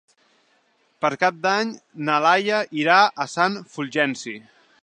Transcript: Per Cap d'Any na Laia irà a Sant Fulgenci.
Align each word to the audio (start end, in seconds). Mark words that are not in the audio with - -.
Per 1.05 1.11
Cap 1.25 1.37
d'Any 1.43 1.75
na 2.09 2.17
Laia 2.27 2.65
irà 2.85 2.99
a 3.27 3.31
Sant 3.37 3.63
Fulgenci. 3.75 4.39